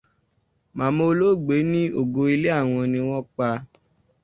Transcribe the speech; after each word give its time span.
Màmá 0.77 1.03
olóògbé 1.11 1.55
ní 1.71 1.81
ògo 2.01 2.21
ilé 2.33 2.49
àwọn 2.59 2.85
ni 2.91 2.99
wọ́n 3.09 3.23
pa. 3.35 3.47